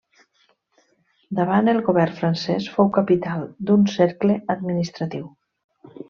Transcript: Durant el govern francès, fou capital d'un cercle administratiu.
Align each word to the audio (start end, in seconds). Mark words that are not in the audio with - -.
Durant 1.39 1.69
el 1.73 1.81
govern 1.91 2.15
francès, 2.21 2.69
fou 2.77 2.89
capital 2.97 3.43
d'un 3.67 3.83
cercle 3.97 4.39
administratiu. 4.59 5.29